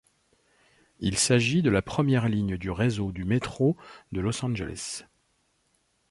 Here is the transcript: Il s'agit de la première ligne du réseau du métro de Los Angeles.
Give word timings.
Il 0.99 1.15
s'agit 1.15 1.61
de 1.61 1.69
la 1.69 1.83
première 1.83 2.27
ligne 2.27 2.57
du 2.57 2.71
réseau 2.71 3.11
du 3.11 3.23
métro 3.23 3.77
de 4.11 4.19
Los 4.19 4.43
Angeles. 4.43 5.03